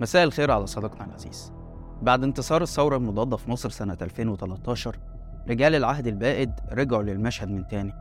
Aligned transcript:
مساء 0.00 0.24
الخير 0.24 0.50
على 0.50 0.66
صديقنا 0.66 1.04
العزيز. 1.04 1.52
بعد 2.02 2.24
انتصار 2.24 2.62
الثورة 2.62 2.96
المضادة 2.96 3.36
في 3.36 3.50
مصر 3.50 3.70
سنة 3.70 3.96
2013 4.02 4.98
رجال 5.48 5.74
العهد 5.74 6.06
البائد 6.06 6.52
رجعوا 6.72 7.02
للمشهد 7.02 7.48
من 7.48 7.66
تاني 7.66 7.92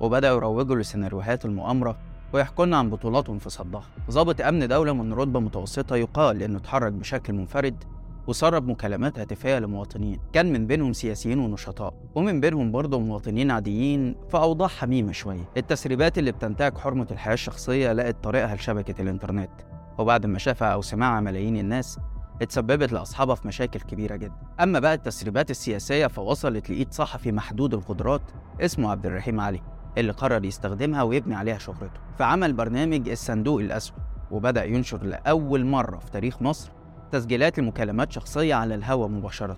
وبدأوا 0.00 0.36
يروجوا 0.36 0.76
لسيناريوهات 0.76 1.44
المؤامرة 1.44 1.96
ويحكوا 2.32 2.66
لنا 2.66 2.76
عن 2.76 2.90
بطولاتهم 2.90 3.38
في 3.38 3.50
صدها 3.50 3.82
ضابط 4.10 4.40
أمن 4.40 4.68
دولة 4.68 4.92
من 4.92 5.12
رتبة 5.12 5.40
متوسطة 5.40 5.96
يقال 5.96 6.42
إنه 6.42 6.58
اتحرك 6.58 6.92
بشكل 6.92 7.32
منفرد 7.32 7.84
وسرب 8.26 8.68
مكالمات 8.68 9.18
هاتفية 9.18 9.58
لمواطنين. 9.58 10.20
كان 10.32 10.52
من 10.52 10.66
بينهم 10.66 10.92
سياسيين 10.92 11.38
ونشطاء 11.38 11.94
ومن 12.14 12.40
بينهم 12.40 12.72
برضه 12.72 12.98
مواطنين 12.98 13.50
عاديين 13.50 14.14
في 14.30 14.36
أوضاع 14.36 14.68
حميمة 14.68 15.12
شوية. 15.12 15.48
التسريبات 15.56 16.18
اللي 16.18 16.32
بتنتهك 16.32 16.78
حرمة 16.78 17.06
الحياة 17.10 17.34
الشخصية 17.34 17.92
لقت 17.92 18.24
طريقها 18.24 18.54
لشبكة 18.54 19.02
الإنترنت. 19.02 19.50
وبعد 19.98 20.26
ما 20.26 20.38
شافها 20.38 20.68
أو 20.68 20.82
سمعها 20.82 21.20
ملايين 21.20 21.56
الناس 21.56 21.98
اتسببت 22.42 22.92
لأصحابها 22.92 23.34
في 23.34 23.48
مشاكل 23.48 23.80
كبيرة 23.80 24.16
جدا. 24.16 24.34
أما 24.60 24.78
بقى 24.78 24.94
التسريبات 24.94 25.50
السياسية 25.50 26.06
فوصلت 26.06 26.70
لإيد 26.70 26.92
صحفي 26.92 27.32
محدود 27.32 27.74
القدرات 27.74 28.22
اسمه 28.60 28.90
عبد 28.90 29.06
الرحيم 29.06 29.40
علي 29.40 29.60
اللي 29.98 30.12
قرر 30.12 30.44
يستخدمها 30.44 31.02
ويبني 31.02 31.34
عليها 31.34 31.58
شهرته. 31.58 32.00
فعمل 32.18 32.52
برنامج 32.52 33.08
الصندوق 33.08 33.60
الأسود 33.60 33.98
وبدأ 34.30 34.64
ينشر 34.64 35.02
لأول 35.02 35.64
مرة 35.64 35.98
في 35.98 36.10
تاريخ 36.10 36.42
مصر 36.42 36.70
تسجيلات 37.12 37.58
لمكالمات 37.58 38.12
شخصية 38.12 38.54
على 38.54 38.74
الهواء 38.74 39.08
مباشرة. 39.08 39.56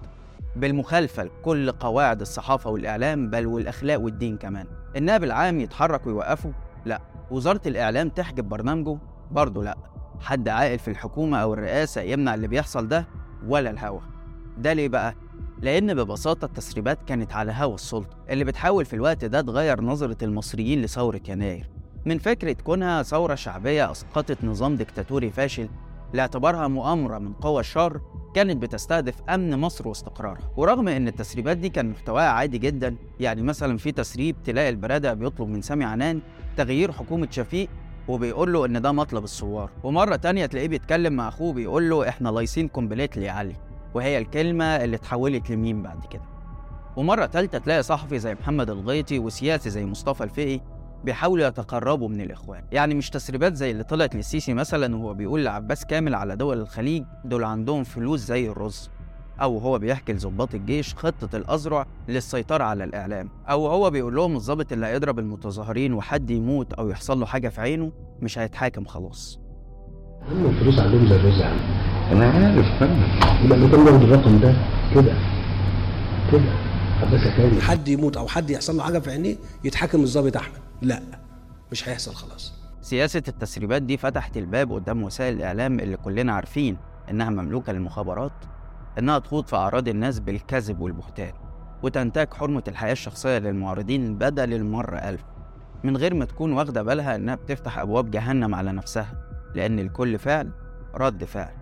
بالمخالفة 0.56 1.22
لكل 1.22 1.72
قواعد 1.72 2.20
الصحافة 2.20 2.70
والإعلام 2.70 3.30
بل 3.30 3.46
والأخلاق 3.46 4.00
والدين 4.00 4.36
كمان. 4.36 4.66
النائب 4.96 5.24
العام 5.24 5.60
يتحرك 5.60 6.06
ويوقفه؟ 6.06 6.52
لا. 6.84 7.00
وزارة 7.30 7.60
الإعلام 7.66 8.08
تحجب 8.08 8.48
برنامجه؟ 8.48 8.98
برضه 9.30 9.64
لا. 9.64 9.76
حد 10.20 10.48
عاقل 10.48 10.78
في 10.78 10.88
الحكومة 10.88 11.38
أو 11.38 11.54
الرئاسة 11.54 12.00
يمنع 12.00 12.34
اللي 12.34 12.48
بيحصل 12.48 12.88
ده 12.88 13.06
ولا 13.46 13.70
الهوا. 13.70 14.00
ده 14.58 14.72
ليه 14.72 14.88
بقى؟ 14.88 15.14
لأن 15.62 15.94
ببساطة 15.94 16.44
التسريبات 16.44 16.98
كانت 17.06 17.32
على 17.32 17.52
هوا 17.56 17.74
السلطة 17.74 18.16
اللي 18.30 18.44
بتحاول 18.44 18.84
في 18.84 18.94
الوقت 18.96 19.24
ده 19.24 19.40
تغير 19.40 19.80
نظرة 19.80 20.16
المصريين 20.22 20.82
لثورة 20.82 21.20
يناير. 21.28 21.68
من 22.06 22.18
فكرة 22.18 22.52
كونها 22.52 23.02
ثورة 23.02 23.34
شعبية 23.34 23.90
أسقطت 23.90 24.44
نظام 24.44 24.76
ديكتاتوري 24.76 25.30
فاشل 25.30 25.68
لاعتبارها 26.12 26.68
مؤامرة 26.68 27.18
من 27.18 27.32
قوى 27.32 27.60
الشر 27.60 28.00
كانت 28.34 28.62
بتستهدف 28.62 29.14
أمن 29.28 29.58
مصر 29.58 29.88
واستقرارها. 29.88 30.50
ورغم 30.56 30.88
أن 30.88 31.08
التسريبات 31.08 31.56
دي 31.56 31.68
كان 31.68 31.90
محتواها 31.90 32.28
عادي 32.28 32.58
جدا 32.58 32.96
يعني 33.20 33.42
مثلا 33.42 33.76
في 33.78 33.92
تسريب 33.92 34.36
تلاقي 34.44 34.68
البرادة 34.68 35.14
بيطلب 35.14 35.48
من 35.48 35.62
سامي 35.62 35.84
عنان 35.84 36.20
تغيير 36.56 36.92
حكومة 36.92 37.28
شفيق 37.30 37.68
وبيقول 38.10 38.52
له 38.52 38.66
إن 38.66 38.82
ده 38.82 38.92
مطلب 38.92 39.24
الثوار. 39.24 39.70
ومرة 39.82 40.16
تانية 40.16 40.46
تلاقيه 40.46 40.68
بيتكلم 40.68 41.12
مع 41.12 41.28
أخوه 41.28 41.52
بيقول 41.52 41.90
له 41.90 42.08
إحنا 42.08 42.28
لايصين 42.28 42.68
كومبليتلي 42.68 43.24
يا 43.24 43.32
علي 43.32 43.56
وهي 43.94 44.18
الكلمة 44.18 44.64
اللي 44.64 44.96
اتحولت 44.96 45.50
لميم 45.50 45.82
بعد 45.82 46.06
كده. 46.10 46.22
ومرة 46.96 47.26
تالتة 47.26 47.58
تلاقي 47.58 47.82
صحفي 47.82 48.18
زي 48.18 48.34
محمد 48.34 48.70
الغيطي 48.70 49.18
وسياسي 49.18 49.70
زي 49.70 49.86
مصطفى 49.86 50.24
الفقي 50.24 50.60
بيحاولوا 51.04 51.46
يتقربوا 51.46 52.08
من 52.08 52.20
الإخوان. 52.20 52.64
يعني 52.72 52.94
مش 52.94 53.10
تسريبات 53.10 53.54
زي 53.54 53.70
اللي 53.70 53.84
طلعت 53.84 54.14
للسيسي 54.14 54.54
مثلا 54.54 54.96
وهو 54.96 55.14
بيقول 55.14 55.44
لعباس 55.44 55.84
كامل 55.84 56.14
على 56.14 56.36
دول 56.36 56.60
الخليج 56.60 57.04
دول 57.24 57.44
عندهم 57.44 57.84
فلوس 57.84 58.20
زي 58.20 58.48
الرز. 58.48 58.90
أو 59.42 59.58
هو 59.58 59.78
بيحكي 59.78 60.12
لظباط 60.12 60.54
الجيش 60.54 60.94
خطة 60.94 61.36
الأذرع 61.36 61.86
للسيطرة 62.08 62.64
على 62.64 62.84
الإعلام. 62.84 63.28
أو 63.50 63.66
هو 63.66 63.90
بيقول 63.90 64.14
لهم 64.16 64.36
الظابط 64.36 64.72
اللي 64.72 64.86
هيضرب 64.86 65.18
المتظاهرين 65.18 65.92
وحد 65.94 66.30
يموت 66.30 66.72
أو 66.72 66.88
يحصل 66.88 67.20
له 67.20 67.26
حاجة 67.26 67.48
في 67.48 67.60
عينه 67.60 67.92
مش 68.22 68.38
هيتحاكم 68.38 68.84
خلاص. 68.84 69.40
هم 70.30 70.46
الفلوس 70.46 70.78
عندهم 70.78 71.06
زي 71.08 71.16
الرز 71.16 71.42
عم 71.42 71.56
أنا 72.12 72.30
عارف 72.30 72.66
فاهم. 72.80 73.02
يبقى 73.44 73.58
اللي 73.58 73.68
كان 73.70 73.84
بياخد 73.84 74.02
الرقم 74.02 74.38
ده 74.40 74.54
كده 74.94 75.14
كده. 76.32 76.52
عباس 77.02 77.36
كامل 77.36 77.62
حد 77.62 77.88
يموت 77.88 78.16
أو 78.16 78.26
حد 78.28 78.50
يحصل 78.50 78.76
له 78.76 78.82
حاجة 78.82 78.98
في 78.98 79.10
عينيه 79.10 79.36
يتحاكم 79.64 80.00
الضابط 80.00 80.36
أحمد. 80.36 80.58
لا 80.82 81.02
مش 81.72 81.88
هيحصل 81.88 82.14
خلاص. 82.14 82.52
سياسة 82.80 83.22
التسريبات 83.28 83.82
دي 83.82 83.96
فتحت 83.96 84.36
الباب 84.36 84.72
قدام 84.72 85.02
وسائل 85.02 85.34
الإعلام 85.36 85.80
اللي 85.80 85.96
كلنا 85.96 86.32
عارفين 86.32 86.76
إنها 87.10 87.30
مملوكة 87.30 87.72
للمخابرات. 87.72 88.32
إنها 88.98 89.18
تخوض 89.18 89.46
في 89.46 89.56
أعراض 89.56 89.88
الناس 89.88 90.18
بالكذب 90.18 90.80
والبهتان 90.80 91.32
وتنتهك 91.82 92.34
حرمة 92.34 92.62
الحياة 92.68 92.92
الشخصية 92.92 93.38
للمعارضين 93.38 94.18
بدل 94.18 94.54
المرة 94.54 94.96
ألف. 94.96 95.24
من 95.84 95.96
غير 95.96 96.14
ما 96.14 96.24
تكون 96.24 96.52
واخدة 96.52 96.82
بالها 96.82 97.16
إنها 97.16 97.34
بتفتح 97.34 97.78
أبواب 97.78 98.10
جهنم 98.10 98.54
على 98.54 98.72
نفسها 98.72 99.12
لأن 99.54 99.80
لكل 99.80 100.18
فعل 100.18 100.50
رد 100.94 101.24
فعل. 101.24 101.54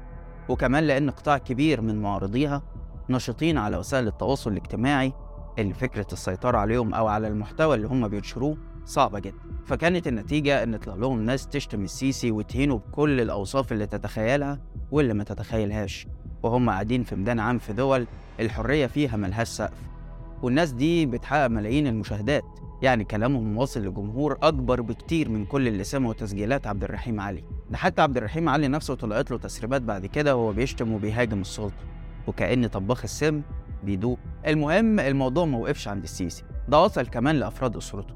وكمان 0.49 0.85
لأن 0.85 1.11
قطاع 1.11 1.39
كبير 1.39 1.81
من 1.81 2.03
معارضيها 2.03 2.63
نشطين 3.11 3.59
على 3.59 3.77
وسائل 3.77 4.07
التواصل 4.07 4.53
الاجتماعي 4.53 5.13
اللي 5.59 5.75
فكرة 5.75 6.07
السيطرة 6.13 6.59
عليهم 6.59 6.95
أو 6.95 7.07
على 7.07 7.29
المحتوى 7.29 7.75
اللي 7.75 7.87
هم 7.87 8.09
بينشروه 8.09 8.57
صعبة 8.85 9.19
جدا. 9.19 9.39
فكانت 9.67 10.07
النتيجة 10.07 10.63
إن 10.63 10.77
طلع 10.77 10.95
لهم 10.95 11.23
ناس 11.23 11.47
تشتم 11.47 11.85
السيسي 11.85 12.31
وتهينه 12.31 12.79
بكل 12.79 13.21
الأوصاف 13.21 13.73
اللي 13.73 13.87
تتخيلها 13.87 14.61
واللي 14.91 15.15
ما 15.15 15.25
تتخيلهاش. 15.25 16.07
وهم 16.43 16.71
قاعدين 16.71 17.03
في 17.03 17.17
ميدان 17.17 17.41
عام 17.41 17.59
في 17.59 17.73
دول 17.73 18.07
الحرية 18.41 18.87
فيها 18.87 19.17
ملهاش 19.17 19.49
سقف. 19.49 19.79
والناس 20.43 20.73
دي 20.73 21.07
بتحقق 21.07 21.47
ملايين 21.47 21.87
المشاهدات 21.87 22.45
يعني 22.83 23.05
كلامهم 23.05 23.57
واصل 23.57 23.81
لجمهور 23.87 24.39
أكبر 24.43 24.81
بكتير 24.81 25.29
من 25.29 25.45
كل 25.45 25.69
اللي 25.69 25.85
سمعوا 25.85 26.15
تسجيلات 26.15 26.67
عبد 26.67 26.85
الرحيم 26.85 27.21
علي. 27.21 27.45
ده 27.71 27.77
حتى 27.77 28.03
عبد 28.03 28.17
الرحيم 28.17 28.49
علي 28.49 28.69
نفسه 28.69 28.95
طلعت 28.95 29.31
له 29.31 29.39
تسريبات 29.39 29.83
بعد 29.83 30.07
كده 30.07 30.37
وهو 30.37 30.53
بيشتم 30.53 30.93
وبيهاجم 30.93 31.41
السلطة. 31.41 31.85
وكأن 32.27 32.67
طباخ 32.67 33.03
السم 33.05 33.43
بيدوق. 33.85 34.19
المهم 34.47 35.01
الموضوع 35.01 35.45
ما 35.45 35.59
وقفش 35.59 35.89
عند 35.89 36.03
السيسي. 36.03 36.45
ده 36.69 36.83
وصل 36.83 37.07
كمان 37.07 37.37
لأفراد 37.37 37.77
أسرته. 37.77 38.15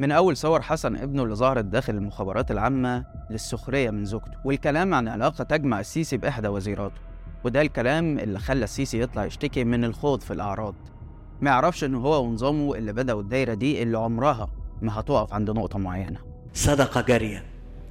من 0.00 0.12
أول 0.12 0.36
صور 0.36 0.62
حسن 0.62 0.96
ابنه 0.96 1.22
اللي 1.22 1.34
ظهرت 1.34 1.64
داخل 1.64 1.94
المخابرات 1.94 2.50
العامة 2.50 3.04
للسخرية 3.30 3.90
من 3.90 4.04
زوجته. 4.04 4.38
والكلام 4.44 4.94
عن 4.94 5.08
علاقة 5.08 5.44
تجمع 5.44 5.80
السيسي 5.80 6.16
بإحدى 6.16 6.48
وزيراته. 6.48 7.07
وده 7.44 7.60
الكلام 7.62 8.18
اللي 8.18 8.38
خلى 8.38 8.64
السيسي 8.64 9.00
يطلع 9.00 9.24
يشتكي 9.24 9.64
من 9.64 9.84
الخوض 9.84 10.20
في 10.20 10.32
الأعراض. 10.32 10.74
ما 11.40 11.50
يعرفش 11.50 11.84
إن 11.84 11.94
هو 11.94 12.24
ونظامه 12.24 12.74
اللي 12.74 12.92
بدأوا 12.92 13.20
الدايرة 13.20 13.54
دي 13.54 13.82
اللي 13.82 13.98
عمرها 13.98 14.48
ما 14.82 15.00
هتقف 15.00 15.32
عند 15.34 15.50
نقطة 15.50 15.78
معينة. 15.78 16.18
صدقه 16.54 17.00
جاريه 17.00 17.44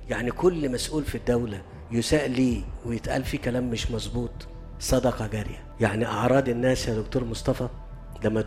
يعني 0.09 0.31
كل 0.31 0.71
مسؤول 0.71 1.03
في 1.03 1.15
الدولة 1.15 1.61
يساء 1.91 2.29
ليه 2.29 2.61
ويتقال 2.85 3.23
فيه 3.23 3.37
كلام 3.37 3.69
مش 3.69 3.91
مظبوط. 3.91 4.47
صدقه 4.79 5.27
جاريه 5.27 5.65
يعني 5.79 6.05
أعراض 6.05 6.49
الناس 6.49 6.87
يا 6.87 6.95
دكتور 6.95 7.23
مصطفى 7.23 7.67
لما 8.25 8.43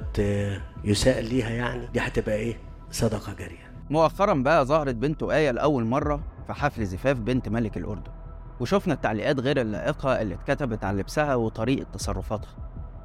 يساء 0.84 1.20
ليها 1.20 1.50
يعني 1.50 1.86
دي 1.86 2.00
هتبقى 2.00 2.34
إيه؟ 2.34 2.56
صدقه 2.90 3.32
جاريه 3.34 3.70
مؤخرا 3.90 4.34
بقى 4.34 4.64
ظهرت 4.66 4.94
بنته 4.94 5.34
آية 5.36 5.50
لأول 5.50 5.84
مرة 5.84 6.20
في 6.46 6.52
حفل 6.52 6.86
زفاف 6.86 7.16
بنت 7.18 7.48
ملك 7.48 7.76
الأردن. 7.76 8.10
وشفنا 8.60 8.94
التعليقات 8.94 9.40
غير 9.40 9.60
اللائقة 9.60 10.22
اللي 10.22 10.34
اتكتبت 10.34 10.84
عن 10.84 10.96
لبسها 10.96 11.34
وطريقة 11.34 11.86
تصرفاتها. 11.92 12.50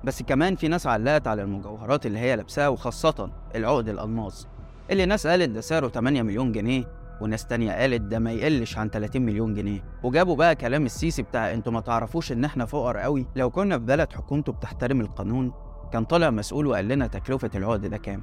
بس 0.03 0.23
كمان 0.23 0.55
في 0.55 0.67
ناس 0.67 0.87
علقت 0.87 1.27
على 1.27 1.41
المجوهرات 1.41 2.05
اللي 2.05 2.19
هي 2.19 2.35
لابساها 2.35 2.67
وخاصة 2.67 3.29
العقد 3.55 3.89
الألماس 3.89 4.47
اللي 4.91 5.05
ناس 5.05 5.27
قالت 5.27 5.49
ده 5.49 5.61
سعره 5.61 5.87
8 5.87 6.21
مليون 6.21 6.51
جنيه 6.51 6.83
وناس 7.21 7.45
تانية 7.47 7.71
قالت 7.71 8.01
ده 8.01 8.19
ما 8.19 8.31
يقلش 8.31 8.77
عن 8.77 8.89
30 8.89 9.21
مليون 9.21 9.53
جنيه. 9.53 9.83
وجابوا 10.03 10.35
بقى 10.35 10.55
كلام 10.55 10.85
السيسي 10.85 11.21
بتاع 11.21 11.53
أنتوا 11.53 11.71
ما 11.73 11.79
تعرفوش 11.81 12.31
إن 12.31 12.45
إحنا 12.45 12.65
فقر 12.65 12.97
قوي؟ 12.97 13.25
لو 13.35 13.49
كنا 13.49 13.79
في 13.79 13.85
بلد 13.85 14.13
حكومته 14.13 14.51
بتحترم 14.51 15.01
القانون 15.01 15.51
كان 15.93 16.05
طالع 16.05 16.29
مسؤول 16.29 16.67
وقال 16.67 16.87
لنا 16.87 17.07
تكلفة 17.07 17.49
العقد 17.55 17.85
ده 17.85 17.97
كام. 17.97 18.21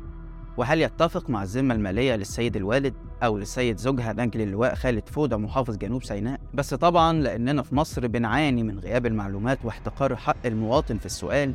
وهل 0.57 0.81
يتفق 0.83 1.31
مع 1.31 1.43
الذمة 1.43 1.75
المالية 1.75 2.17
للسيد 2.17 2.57
الوالد 2.57 2.95
أو 3.23 3.39
للسيد 3.39 3.77
زوجها 3.77 4.13
نجل 4.13 4.41
اللواء 4.41 4.75
خالد 4.75 5.09
فودة 5.09 5.37
محافظ 5.37 5.77
جنوب 5.77 6.05
سيناء؟ 6.05 6.41
بس 6.55 6.75
طبعا 6.75 7.13
لأننا 7.13 7.63
في 7.63 7.75
مصر 7.75 8.07
بنعاني 8.07 8.63
من 8.63 8.79
غياب 8.79 9.07
المعلومات 9.07 9.59
واحتقار 9.65 10.17
حق 10.17 10.37
المواطن 10.47 10.99
في 10.99 11.07
السؤال 11.07 11.55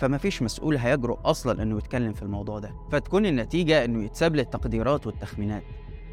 فمفيش 0.00 0.42
مسؤول 0.42 0.76
هيجرؤ 0.76 1.18
أصلا 1.24 1.62
إنه 1.62 1.78
يتكلم 1.78 2.12
في 2.12 2.22
الموضوع 2.22 2.58
ده 2.58 2.70
فتكون 2.92 3.26
النتيجة 3.26 3.84
إنه 3.84 4.04
يتساب 4.04 4.36
للتقديرات 4.36 5.06
والتخمينات 5.06 5.62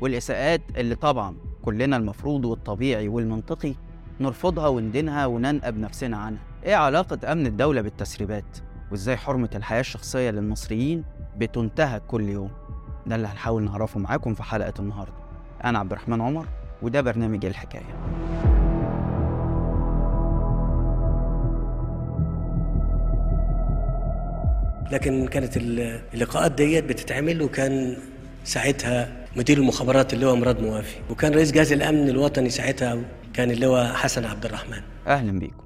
والإساءات 0.02 0.62
اللي 0.78 0.96
طبعا 0.96 1.36
كلنا 1.62 1.98
المفروض 1.98 2.46
والطبيعي 2.46 3.08
والمنطقي 3.08 3.74
نرفضها 4.20 4.68
وندينها 4.68 5.26
وننقب 5.26 5.78
نفسنا 5.78 6.18
عنها 6.18 6.42
إيه 6.64 6.76
علاقة 6.76 7.32
أمن 7.32 7.46
الدولة 7.48 7.82
بالتسريبات؟ 7.82 8.58
وإزاي 8.94 9.18
حرمة 9.18 9.50
الحياة 9.56 9.80
الشخصية 9.80 10.30
للمصريين 10.30 11.04
بتنتهك 11.38 12.02
كل 12.08 12.30
يوم. 12.30 12.52
ده 13.06 13.16
اللي 13.16 13.28
هنحاول 13.28 13.64
نعرفه 13.64 14.00
معاكم 14.00 14.34
في 14.34 14.44
حلقة 14.44 14.74
النهاردة. 14.80 15.14
أنا 15.64 15.80
عبد 15.80 15.92
الرحمن 15.92 16.22
عمر 16.22 16.48
وده 16.82 17.02
برنامج 17.02 17.46
الحكاية. 17.46 17.94
لكن 24.92 25.28
كانت 25.28 25.58
ال- 25.58 26.02
اللقاءات 26.14 26.52
ديت 26.52 26.84
بتتعمل 26.84 27.42
وكان 27.42 27.98
ساعتها 28.44 29.12
مدير 29.36 29.58
المخابرات 29.58 30.14
اللي 30.14 30.26
هو 30.26 30.36
مراد 30.36 30.60
موافي 30.62 30.96
وكان 31.10 31.34
رئيس 31.34 31.52
جهاز 31.52 31.72
الأمن 31.72 32.10
الوطني 32.10 32.50
ساعتها 32.50 32.98
كان 33.34 33.52
اللواء 33.52 33.94
حسن 33.94 34.26
عبد 34.26 34.46
الرحمن. 34.46 34.82
أهلا 35.08 35.40
بيكم. 35.40 35.64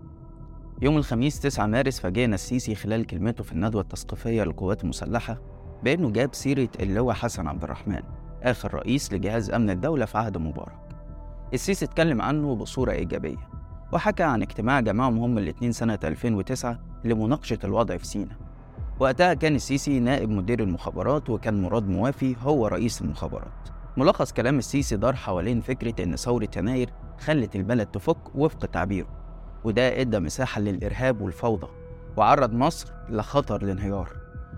يوم 0.81 0.97
الخميس 0.97 1.39
9 1.39 1.65
مارس 1.65 1.99
فاجئنا 1.99 2.35
السيسي 2.35 2.75
خلال 2.75 3.05
كلمته 3.05 3.43
في 3.43 3.51
الندوة 3.51 3.81
التثقيفية 3.81 4.43
للقوات 4.43 4.83
المسلحة 4.83 5.41
بأنه 5.83 6.09
جاب 6.09 6.33
سيرة 6.33 6.69
اللواء 6.79 7.15
حسن 7.15 7.47
عبد 7.47 7.63
الرحمن 7.63 8.01
آخر 8.43 8.73
رئيس 8.73 9.13
لجهاز 9.13 9.51
أمن 9.51 9.69
الدولة 9.69 10.05
في 10.05 10.17
عهد 10.17 10.37
مبارك. 10.37 10.79
السيسي 11.53 11.85
اتكلم 11.85 12.21
عنه 12.21 12.55
بصورة 12.55 12.91
إيجابية 12.91 13.37
وحكى 13.93 14.23
عن 14.23 14.41
اجتماع 14.41 14.79
جمعهم 14.79 15.17
هم 15.17 15.37
الاتنين 15.37 15.71
سنة 15.71 15.99
2009 16.03 16.79
لمناقشة 17.03 17.59
الوضع 17.63 17.97
في 17.97 18.07
سيناء. 18.07 18.37
وقتها 18.99 19.33
كان 19.33 19.55
السيسي 19.55 19.99
نائب 19.99 20.29
مدير 20.29 20.59
المخابرات 20.63 21.29
وكان 21.29 21.61
مراد 21.61 21.87
موافي 21.87 22.35
هو 22.41 22.67
رئيس 22.67 23.01
المخابرات. 23.01 23.69
ملخص 23.97 24.33
كلام 24.33 24.57
السيسي 24.57 24.95
دار 24.95 25.15
حوالين 25.15 25.61
فكرة 25.61 26.03
إن 26.03 26.15
ثورة 26.15 26.49
يناير 26.57 26.89
خلت 27.19 27.55
البلد 27.55 27.87
تفك 27.87 28.35
وفق 28.35 28.65
تعبيره. 28.65 29.26
وده 29.67 30.01
إدى 30.01 30.19
مساحة 30.19 30.61
للإرهاب 30.61 31.21
والفوضى 31.21 31.67
وعرض 32.17 32.53
مصر 32.53 32.93
لخطر 33.09 33.61
الانهيار. 33.61 34.09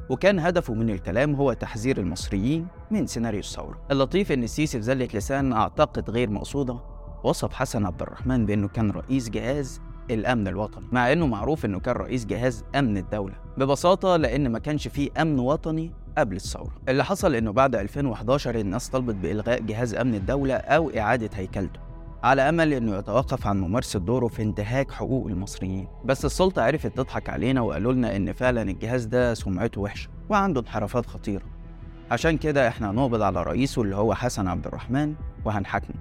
وكان 0.09 0.39
هدفه 0.39 0.73
من 0.73 0.89
الكلام 0.89 1.35
هو 1.35 1.53
تحذير 1.53 1.97
المصريين 1.97 2.67
من 2.91 3.07
سيناريو 3.07 3.39
الثورة. 3.39 3.81
اللطيف 3.91 4.31
إن 4.31 4.43
السيسي 4.43 4.77
في 4.77 4.83
زلة 4.83 5.07
لسان 5.13 5.53
أعتقد 5.53 6.09
غير 6.09 6.29
مقصودة 6.29 6.79
وصف 7.23 7.53
حسن 7.53 7.85
عبد 7.85 8.01
الرحمن 8.01 8.45
بأنه 8.45 8.67
كان 8.67 8.91
رئيس 8.91 9.29
جهاز 9.29 9.81
الأمن 10.11 10.47
الوطني 10.47 10.85
مع 10.91 11.11
إنه 11.11 11.27
معروف 11.27 11.65
إنه 11.65 11.79
كان 11.79 11.95
رئيس 11.95 12.25
جهاز 12.25 12.63
أمن 12.75 12.97
الدولة 12.97 13.35
ببساطة 13.57 14.15
لأن 14.15 14.51
ما 14.51 14.59
كانش 14.59 14.87
فيه 14.87 15.09
أمن 15.21 15.39
وطني 15.39 15.91
قبل 16.17 16.35
الثورة. 16.35 16.71
اللي 16.89 17.05
حصل 17.05 17.35
إنه 17.35 17.51
بعد 17.51 17.75
2011 17.75 18.55
الناس 18.59 18.89
طلبت 18.89 19.15
بإلغاء 19.15 19.61
جهاز 19.61 19.95
أمن 19.95 20.15
الدولة 20.15 20.53
أو 20.53 20.89
إعادة 20.89 21.29
هيكلته. 21.33 21.88
على 22.23 22.49
أمل 22.49 22.73
إنه 22.73 22.95
يتوقف 22.97 23.47
عن 23.47 23.59
ممارسة 23.59 23.99
دوره 23.99 24.27
في 24.27 24.41
انتهاك 24.43 24.91
حقوق 24.91 25.27
المصريين. 25.27 25.87
بس 26.05 26.25
السلطة 26.25 26.61
عرفت 26.61 26.87
تضحك 26.97 27.29
علينا 27.29 27.61
وقالوا 27.61 27.93
لنا 27.93 28.15
إن 28.15 28.33
فعلا 28.33 28.61
الجهاز 28.61 29.05
ده 29.05 29.33
سمعته 29.33 29.81
وحشة 29.81 30.09
وعنده 30.29 30.61
انحرافات 30.61 31.05
خطيرة. 31.05 31.43
عشان 32.11 32.37
كده 32.37 32.67
إحنا 32.67 32.91
هنقبض 32.91 33.21
على 33.21 33.43
رئيسه 33.43 33.81
اللي 33.81 33.95
هو 33.95 34.13
حسن 34.13 34.47
عبد 34.47 34.67
الرحمن 34.67 35.15
وهنحاكمه. 35.45 35.95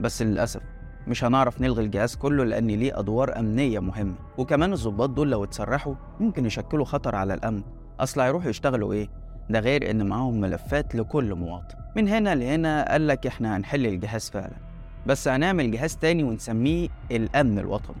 بس 0.00 0.22
للأسف 0.22 0.60
مش 1.08 1.24
هنعرف 1.24 1.60
نلغي 1.60 1.84
الجهاز 1.84 2.16
كله 2.16 2.44
لأن 2.44 2.66
ليه 2.66 2.98
أدوار 2.98 3.38
أمنية 3.38 3.78
مهمة. 3.78 4.14
وكمان 4.38 4.72
الضباط 4.72 5.10
دول 5.10 5.30
لو 5.30 5.44
اتسرحوا 5.44 5.94
ممكن 6.20 6.46
يشكلوا 6.46 6.84
خطر 6.84 7.14
على 7.16 7.34
الأمن. 7.34 7.62
أصل 8.00 8.20
هيروحوا 8.20 8.50
يشتغلوا 8.50 8.92
إيه؟ 8.92 9.08
ده 9.50 9.60
غير 9.60 9.90
إن 9.90 10.06
معاهم 10.06 10.40
ملفات 10.40 10.94
لكل 10.94 11.34
مواطن. 11.34 11.74
من 11.96 12.08
هنا 12.08 12.34
لهنا 12.34 12.92
قال 12.92 13.06
لك 13.06 13.26
إحنا 13.26 13.56
هنحل 13.56 13.86
الجهاز 13.86 14.30
فعلا. 14.30 14.65
بس 15.06 15.28
هنعمل 15.28 15.70
جهاز 15.70 15.96
تاني 15.96 16.24
ونسميه 16.24 16.88
الأمن 17.10 17.58
الوطني 17.58 17.96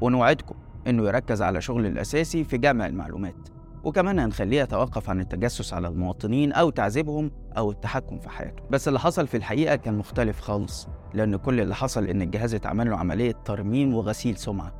ونوعدكم 0.00 0.54
إنه 0.86 1.02
يركز 1.06 1.42
على 1.42 1.60
شغل 1.60 1.86
الأساسي 1.86 2.44
في 2.44 2.58
جمع 2.58 2.86
المعلومات 2.86 3.48
وكمان 3.84 4.18
هنخليه 4.18 4.62
يتوقف 4.62 5.10
عن 5.10 5.20
التجسس 5.20 5.74
على 5.74 5.88
المواطنين 5.88 6.52
أو 6.52 6.70
تعذيبهم 6.70 7.30
أو 7.58 7.70
التحكم 7.70 8.18
في 8.18 8.28
حياتهم 8.28 8.66
بس 8.70 8.88
اللي 8.88 8.98
حصل 9.00 9.26
في 9.26 9.36
الحقيقة 9.36 9.76
كان 9.76 9.98
مختلف 9.98 10.40
خالص 10.40 10.88
لأن 11.14 11.36
كل 11.36 11.60
اللي 11.60 11.74
حصل 11.74 12.04
إن 12.04 12.22
الجهاز 12.22 12.54
اتعمل 12.54 12.90
له 12.90 12.96
عملية 12.96 13.32
ترميم 13.44 13.94
وغسيل 13.94 14.36
سمعة. 14.36 14.72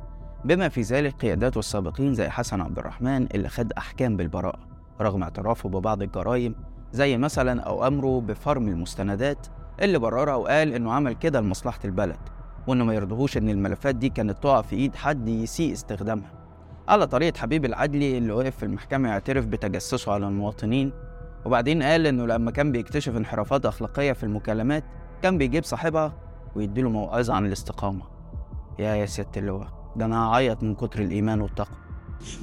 بما 0.45 0.69
في 0.69 0.81
ذلك 0.81 1.13
قياداته 1.13 1.59
السابقين 1.59 2.13
زي 2.15 2.29
حسن 2.29 2.61
عبد 2.61 2.79
الرحمن 2.79 3.27
اللي 3.35 3.49
خد 3.49 3.73
أحكام 3.73 4.17
بالبراءة 4.17 4.59
رغم 5.01 5.23
اعترافه 5.23 5.69
ببعض 5.69 6.01
الجرائم 6.01 6.55
زي 6.91 7.17
مثلا 7.17 7.61
أو 7.61 7.87
أمره 7.87 8.21
بفرم 8.21 8.67
المستندات 8.67 9.47
اللي 9.81 9.99
بررها 9.99 10.35
وقال 10.35 10.73
إنه 10.73 10.91
عمل 10.91 11.13
كده 11.13 11.41
لمصلحة 11.41 11.79
البلد 11.85 12.17
وإنه 12.67 12.85
ما 12.85 12.93
يرضهوش 12.93 13.37
إن 13.37 13.49
الملفات 13.49 13.95
دي 13.95 14.09
كانت 14.09 14.37
تقع 14.43 14.61
في 14.61 14.75
إيد 14.75 14.95
حد 14.95 15.27
يسيء 15.27 15.73
استخدامها. 15.73 16.31
على 16.87 17.07
طريقة 17.07 17.37
حبيب 17.37 17.65
العدلي 17.65 18.17
اللي 18.17 18.31
وقف 18.33 18.57
في 18.57 18.63
المحكمة 18.63 19.09
يعترف 19.09 19.45
بتجسسه 19.45 20.11
على 20.11 20.27
المواطنين 20.27 20.91
وبعدين 21.45 21.83
قال 21.83 22.07
إنه 22.07 22.25
لما 22.25 22.51
كان 22.51 22.71
بيكتشف 22.71 23.17
انحرافات 23.17 23.65
أخلاقية 23.65 24.11
في 24.11 24.23
المكالمات 24.23 24.83
كان 25.23 25.37
بيجيب 25.37 25.63
صاحبها 25.63 26.13
ويديله 26.55 26.89
موعظة 26.89 27.33
عن 27.33 27.45
الاستقامة. 27.45 28.01
يا 28.79 28.95
يا 28.95 29.05
سيادة 29.05 29.29
اللواء 29.37 29.67
ده 29.95 30.05
أنا 30.05 30.27
هعيط 30.27 30.63
من 30.63 30.75
كتر 30.75 31.01
الإيمان 31.01 31.41
والتقوى. 31.41 31.77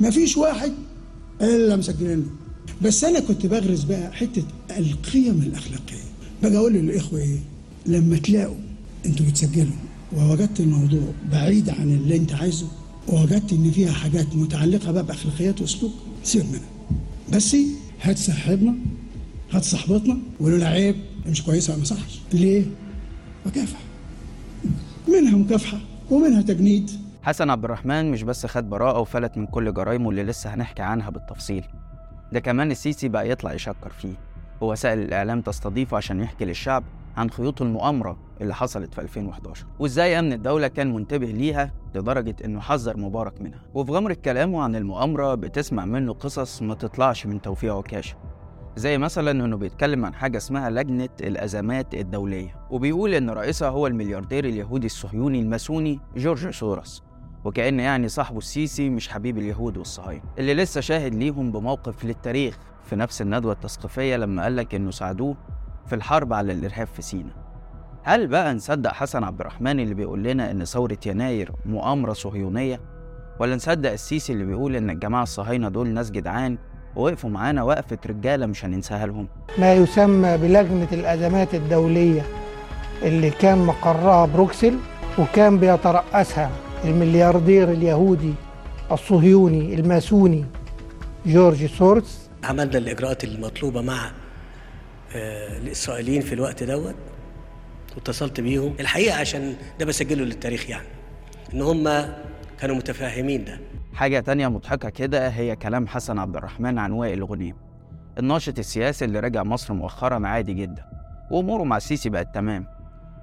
مفيش 0.00 0.37
واحد 0.37 0.73
إلا 1.43 1.77
مسجلين 1.77 2.31
بس 2.82 3.05
أنا 3.05 3.21
كنت 3.21 3.47
بغرس 3.47 3.82
بقى 3.85 4.12
حتة 4.12 4.44
القيم 4.79 5.43
الأخلاقية. 5.47 6.11
باجي 6.42 6.56
أقول 6.56 6.72
للإخوة 6.72 7.19
إيه 7.20 7.38
لما 7.87 8.16
تلاقوا 8.19 8.56
أنتوا 9.06 9.26
بتسجلوا 9.26 9.72
ووجدت 10.16 10.60
الموضوع 10.60 11.02
بعيد 11.32 11.70
عن 11.70 11.82
اللي 11.94 12.16
أنت 12.16 12.32
عايزه 12.34 12.66
ووجدت 13.08 13.52
إن 13.52 13.70
فيها 13.70 13.92
حاجات 13.92 14.34
متعلقة 14.37 14.92
بقى 14.92 15.06
بأخلاقيات 15.06 15.62
وسلوك 15.62 15.92
سيب 16.25 16.44
منها 16.46 16.69
بس 17.32 17.56
هات 18.02 18.19
صاحبنا 18.19 18.75
هات 19.52 19.64
صاحبتنا 19.64 20.19
وقولوا 20.40 20.58
لها 20.58 20.69
عيب 20.69 20.96
مش 21.26 21.42
كويسه 21.42 21.76
ما 21.78 21.84
صحش. 21.84 22.20
ليه؟ 22.32 22.64
مكافحة. 23.46 23.81
منها 25.08 25.36
مكافحة 25.36 25.78
ومنها 26.10 26.43
تجنيد. 26.43 26.90
حسن 27.22 27.50
عبد 27.50 27.64
الرحمن 27.64 28.10
مش 28.10 28.22
بس 28.22 28.46
خد 28.46 28.70
براءة 28.70 28.98
وفلت 29.00 29.38
من 29.38 29.46
كل 29.46 29.75
جرايمه 29.75 30.10
اللي 30.10 30.22
لسه 30.22 30.54
هنحكي 30.54 30.82
عنها 30.82 31.10
بالتفصيل 31.10 31.64
ده 32.32 32.40
كمان 32.40 32.70
السيسي 32.70 33.08
بقى 33.08 33.31
يطلع 33.31 33.52
يشكر 33.52 33.93
فيه. 34.02 34.14
ووسائل 34.60 34.98
الإعلام 34.98 35.40
تستضيفه 35.40 35.96
عشان 35.96 36.20
يحكي 36.20 36.44
للشعب 36.44 36.84
عن 37.16 37.30
خيوط 37.30 37.62
المؤامرة 37.62 38.16
اللي 38.40 38.54
حصلت 38.54 38.94
في 38.94 39.00
2011 39.00 39.66
وإزاي 39.78 40.18
أمن 40.18 40.32
الدولة 40.32 40.68
كان 40.68 40.94
منتبه 40.94 41.26
ليها 41.26 41.72
لدرجة 41.94 42.36
إنه 42.44 42.60
حذر 42.60 42.96
مبارك 42.96 43.40
منها. 43.40 43.60
وفي 43.74 43.92
غمرة 43.92 44.14
كلامه 44.24 44.62
عن 44.62 44.76
المؤامرة 44.76 45.34
بتسمع 45.34 45.84
منه 45.84 46.12
قصص 46.12 46.62
ما 46.62 46.74
تطلعش 46.74 47.26
من 47.26 47.40
توفيق 47.40 47.74
عكاشة. 47.74 48.16
زي 48.76 48.98
مثلا 48.98 49.30
إنه 49.30 49.56
بيتكلم 49.56 50.04
عن 50.04 50.14
حاجة 50.14 50.36
اسمها 50.36 50.70
لجنة 50.70 51.08
الأزمات 51.20 51.94
الدولية. 51.94 52.54
وبيقول 52.70 53.14
إن 53.14 53.30
رئيسها 53.30 53.68
هو 53.68 53.86
الملياردير 53.86 54.44
اليهودي 54.44 54.86
الصهيوني 54.86 55.40
الماسوني 55.40 56.00
جورج 56.16 56.50
سوروس. 56.50 57.02
وكأن 57.44 57.80
يعني 57.80 58.08
صاحبه 58.08 58.38
السيسي 58.38 58.90
مش 58.90 59.08
حبيب 59.08 59.38
اليهود 59.38 59.76
والصهاينة. 59.76 60.22
اللي 60.38 60.54
لسه 60.54 60.80
شاهد 60.80 61.14
ليهم 61.14 61.52
بموقف 61.52 62.04
للتاريخ. 62.04 62.58
في 62.90 62.96
نفس 62.96 63.22
الندوة 63.22 63.52
التثقيفية 63.52 64.16
لما 64.16 64.42
قالك 64.42 64.75
إنه 64.75 64.90
ساعدوه 64.90 65.37
في 65.87 65.94
الحرب 65.94 66.32
على 66.32 66.52
الإرهاب 66.52 66.87
في 66.87 67.02
سيناء 67.02 67.32
هل 68.02 68.26
بقى 68.26 68.54
نصدق 68.54 68.92
حسن 68.92 69.25
عبد 69.25 69.40
الرحمن 69.40 69.81
اللي 69.81 69.94
بيقول 69.94 70.22
لنا 70.22 70.50
إن 70.50 70.64
ثورة 70.64 70.98
يناير 71.06 71.52
مؤامرة 71.66 72.12
صهيونية؟ 72.12 72.81
ولا 73.40 73.56
نصدق 73.56 73.90
السيسي 73.92 74.32
اللي 74.32 74.44
بيقول 74.44 74.76
إن 74.76 74.91
الجماعة 74.91 75.22
الصهاينة 75.22 75.69
دول 75.69 75.88
ناس 75.88 76.10
جدعان 76.10 76.58
ووقفوا 76.96 77.31
معانا 77.31 77.62
وقفة 77.62 77.98
رجالة 78.06 78.46
مش 78.46 78.65
هننساها 78.65 79.06
لهم؟ 79.06 79.29
ما 79.58 79.74
يسمى 79.74 80.36
بلجنة 80.36 80.88
الأزمات 80.93 81.55
الدولية 81.55 82.22
اللي 83.03 83.31
كان 83.31 83.58
مقرها 83.58 84.26
بروكسل 84.26 84.74
وكان 85.19 85.58
بيترأسها 85.58 86.50
الملياردير 86.84 87.70
اليهودي 87.70 88.34
الصهيوني 88.93 89.74
الماسوني 89.74 90.44
جورج 91.26 91.67
سوروس 91.67 92.30
عملنا 92.44 92.79
الإجراءات 92.79 93.25
المطلوبة 93.25 93.81
مع 93.82 94.11
آه، 95.15 95.59
الإسرائيليين 95.59 96.20
في 96.23 96.35
الوقت 96.35 96.63
دوت 96.63 96.94
واتصلت 97.97 98.41
بيهم. 98.41 98.75
الحقيقة 98.81 99.17
عشان 99.20 99.56
ده 99.81 99.87
بسجله 99.87 100.25
للتاريخ 100.25 100.70
يعني 100.70 100.87
إن 101.55 101.63
هم 101.63 101.85
كانوا 102.61 102.77
متفاهمين 102.77 103.44
ده. 103.44 103.61
حاجة 103.94 104.20
تانية 104.20 104.49
مضحكة 104.49 104.89
كده 104.89 105.29
هي 105.29 105.56
كلام 105.56 105.87
حسن 105.87 106.19
عبد 106.19 106.37
الرحمن 106.37 106.79
عن 106.79 106.93
وائل 106.93 107.25
غنيم 107.25 107.56
الناشط 108.19 108.59
السياسي 108.59 109.05
اللي 109.05 109.20
رجع 109.20 109.43
مصر 109.43 109.75
مؤخرا 109.75 110.27
عادي 110.27 110.55
جدا 110.55 110.85
وأموره 111.31 111.65
مع 111.65 111.77
السيسي 111.77 112.09
بقت 112.11 112.35
تمام. 112.35 112.67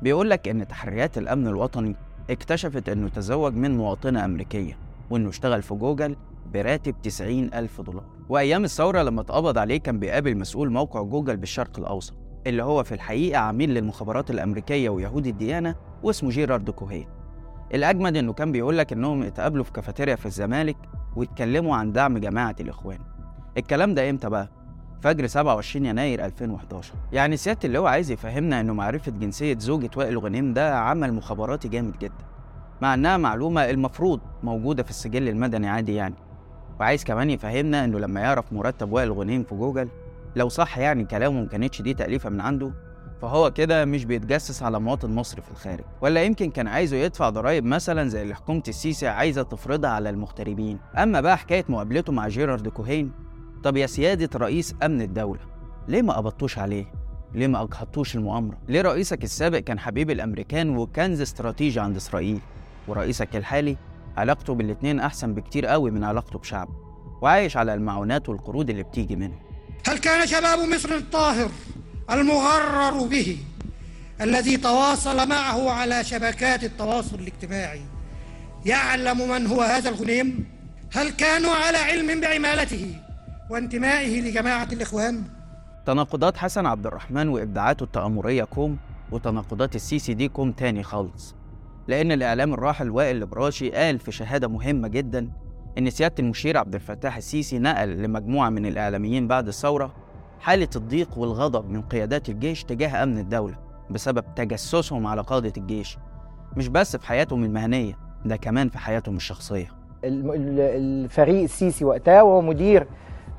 بيقول 0.02 0.30
لك 0.30 0.48
إن 0.48 0.68
تحريات 0.68 1.18
الأمن 1.18 1.48
الوطني 1.48 1.96
اكتشفت 2.30 2.90
إنه 2.90 3.10
تزوج 3.10 3.54
من 3.54 3.78
مواطنة 3.78 4.26
أمريكية 4.26 4.78
وإنه 5.10 5.30
اشتغل 5.30 5.62
في 5.62 5.74
جوجل 5.74 6.16
براتب 6.54 6.96
90 7.04 7.44
ألف 7.54 7.82
دولار. 7.82 8.04
وأيام 8.30 8.64
الثورة 8.64 9.02
لما 9.02 9.22
اتقبض 9.22 9.58
عليه 9.58 9.78
كان 9.78 10.00
بيقابل 10.00 10.38
مسؤول 10.38 10.72
موقع 10.72 11.02
جوجل 11.02 11.38
بالشرق 11.38 11.80
الأوسط 11.80 12.14
اللي 12.48 12.64
هو 12.64 12.84
في 12.84 12.92
الحقيقة 12.92 13.40
عميل 13.40 13.70
للمخابرات 13.74 14.30
الأمريكية 14.32 14.90
ويهودي 14.90 15.30
الديانة 15.30 15.76
واسمه 16.04 16.30
جيرارد 16.30 16.70
كوهين. 16.70 17.08
الأجمد 17.74 18.18
إنه 18.18 18.34
كان 18.34 18.52
بيقول 18.52 18.78
لك 18.78 18.94
إنهم 18.94 19.24
اتقابلوا 19.24 19.64
في 19.64 19.72
كافيتيريا 19.72 20.16
في 20.16 20.26
الزمالك 20.26 20.78
واتكلموا 21.16 21.76
عن 21.76 21.92
دعم 21.92 22.18
جماعة 22.18 22.56
الإخوان. 22.60 23.00
الكلام 23.58 23.94
ده 23.94 24.10
إمتى 24.10 24.30
بقى؟ 24.30 24.50
فجر 25.02 25.28
27 25.28 25.86
يناير 25.86 26.26
2011 26.26 26.94
يعني 27.12 27.38
سيادة 27.38 27.60
اللواء 27.66 27.92
عايز 27.92 28.12
يفهمنا 28.12 28.60
إنه 28.62 28.74
معرفة 28.74 29.12
جنسية 29.12 29.58
زوجة 29.60 29.90
وائل 29.98 30.18
غنيم 30.18 30.54
ده 30.54 30.78
عمل 30.80 31.14
مخابراتي 31.14 31.68
جامد 31.68 32.00
جدا 32.00 32.26
مع 32.82 32.94
إنها 32.94 33.18
معلومة 33.18 33.70
المفروض 33.70 34.20
موجودة 34.44 34.84
في 34.84 34.90
السجل 34.90 35.30
المدني 35.30 35.68
عادي 35.70 35.96
يعني. 35.96 36.16
وعايز 36.80 37.04
كمان 37.04 37.30
يفهمنا 37.30 37.86
إنه 37.86 38.00
لما 38.00 38.20
يعرف 38.22 38.54
مرتب 38.54 38.92
وائل 38.92 39.12
غنيم 39.12 39.44
في 39.44 39.56
جوجل 39.56 39.90
لو 40.36 40.50
صح 40.50 40.78
يعني 40.78 41.06
كلامه 41.06 41.42
ما 41.42 41.48
كانتش 41.48 41.82
دي 41.82 41.94
تأليفة 41.94 42.30
من 42.30 42.42
عنده 42.42 42.72
فهو 43.22 43.52
كده 43.52 43.86
مش 43.86 44.06
بيتجسس 44.06 44.64
على 44.64 44.80
مواطن 44.80 45.16
مصري 45.16 45.42
في 45.42 45.52
الخارج 45.52 45.84
ولا 46.02 46.24
يمكن 46.24 46.52
كان 46.52 46.68
عايزه 46.68 46.98
يدفع 46.98 47.30
ضرائب 47.30 47.66
مثلا 47.66 48.10
زي 48.10 48.22
اللي 48.22 48.36
حكومة 48.36 48.64
السيسي 48.68 49.08
عايزة 49.08 49.44
تفرضها 49.44 49.90
على 49.90 50.10
المغتربين 50.10 50.80
أما 50.98 51.22
بقى 51.22 51.38
حكاية 51.38 51.66
مقابلته 51.70 52.14
مع 52.14 52.28
جيرارد 52.28 52.68
كوهين 52.68 53.12
طب 53.64 53.78
يا 53.78 53.88
سيادة 53.88 54.40
رئيس 54.40 54.76
أمن 54.84 55.02
الدولة 55.02 55.40
ليه 55.88 56.02
ما 56.02 56.14
قبضتوش 56.14 56.58
عليه؟ 56.60 56.86
ليه 57.34 57.48
ما 57.48 57.62
أجهضتوش 57.64 58.16
المؤامرة؟ 58.16 58.58
ليه 58.70 58.82
رئيسك 58.82 59.24
السابق 59.24 59.58
كان 59.58 59.80
حبيب 59.80 60.12
الأمريكان 60.12 60.78
وكنز 60.78 61.22
استراتيجي 61.22 61.80
عند 61.80 61.96
إسرائيل 61.96 62.40
ورئيسك 62.88 63.36
الحالي 63.36 63.78
علاقته 64.18 64.54
بالاتنين 64.54 65.00
أحسن 65.00 65.34
بكتير 65.34 65.66
قوي 65.66 65.92
من 65.92 66.04
علاقته 66.04 66.40
بشعبه 66.40 66.74
وعايش 67.22 67.58
على 67.58 67.74
المعونات 67.74 68.30
والقروض 68.30 68.70
اللي 68.70 68.84
بتيجي 68.84 69.16
منه. 69.16 69.40
هل 69.88 69.98
كان 69.98 70.28
شباب 70.28 70.60
مصر 70.60 70.96
الطاهر 70.96 71.50
المغرر 72.12 73.08
به 73.08 73.38
الذي 74.22 74.58
تواصل 74.58 75.30
معه 75.30 75.72
على 75.72 76.04
شبكات 76.04 76.64
التواصل 76.64 77.16
الاجتماعي 77.16 77.82
يعلم 78.66 79.30
من 79.30 79.48
هو 79.48 79.62
هذا 79.62 79.90
الغنيم؟ 79.90 80.46
هل 80.94 81.10
كانوا 81.10 81.52
على 81.52 81.78
علم 81.78 82.22
بعمالته 82.22 82.96
وانتمائه 83.50 84.22
لجماعة 84.22 84.68
الإخوان؟ 84.72 85.24
تناقضات 85.86 86.38
حسن 86.38 86.66
عبد 86.66 86.86
الرحمن 86.88 87.30
وإبداعاته 87.30 87.84
التأمرية 87.84 88.44
كوم 88.44 88.78
وتناقضات 89.12 89.76
السيسي 89.76 90.14
دي 90.14 90.28
كوم 90.28 90.52
تاني 90.52 90.84
خالص. 90.84 91.36
لأن 91.88 92.12
الإعلامي 92.12 92.54
الراحل 92.54 92.90
وائل 92.90 93.16
الإبراشي 93.16 93.70
قال 93.70 94.00
في 94.00 94.12
شهادة 94.12 94.48
مهمة 94.48 94.88
جدا 94.88 95.30
إن 95.78 95.90
سيادة 95.90 96.16
المشير 96.20 96.58
عبد 96.58 96.76
الفتاح 96.76 97.18
السيسي 97.18 97.60
نقل 97.60 97.90
لمجموعة 97.90 98.50
من 98.50 98.66
الإعلاميين 98.66 99.28
بعد 99.28 99.48
الثورة 99.48 99.94
حالة 100.40 100.70
الضيق 100.76 101.18
والغضب 101.18 101.70
من 101.70 101.82
قيادات 101.82 102.30
الجيش 102.30 102.64
تجاه 102.64 103.04
أمن 103.04 103.18
الدولة 103.18 103.56
بسبب 103.90 104.24
تجسسهم 104.36 105.08
على 105.08 105.22
قادة 105.22 105.54
الجيش 105.58 105.98
مش 106.58 106.68
بس 106.68 106.96
في 106.96 107.08
حياتهم 107.08 107.44
المهنية 107.44 107.94
ده 108.26 108.36
كمان 108.36 108.70
في 108.70 108.78
حياتهم 108.78 109.16
الشخصية. 109.16 109.68
الفريق 110.04 111.44
السيسي 111.44 111.86
وقتها 111.86 112.22
وهو 112.22 112.42
مدير 112.42 112.88